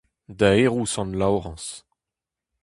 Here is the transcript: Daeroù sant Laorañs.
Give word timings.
Daeroù 0.39 0.83
sant 0.93 1.11
Laorañs. 1.19 1.65